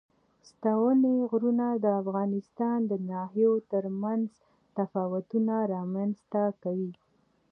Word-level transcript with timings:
ستوني 0.49 1.15
غرونه 1.31 1.67
د 1.83 1.85
افغانستان 2.01 2.77
د 2.91 2.93
ناحیو 3.09 3.53
ترمنځ 3.71 4.27
تفاوتونه 4.77 5.53
رامنځ 5.73 6.15
ته 6.31 6.43
کوي. 6.63 6.91